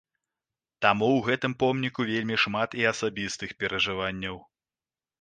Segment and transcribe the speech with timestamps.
[0.85, 4.35] Таму ў гэтым помніку вельмі шмат і асабістых перажыванняў.